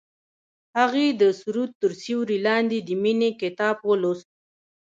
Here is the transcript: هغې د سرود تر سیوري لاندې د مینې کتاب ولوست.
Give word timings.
هغې 0.77 1.07
د 1.21 1.23
سرود 1.39 1.71
تر 1.81 1.91
سیوري 2.01 2.37
لاندې 2.47 2.77
د 2.87 2.89
مینې 3.03 3.29
کتاب 3.41 3.77
ولوست. 3.89 4.29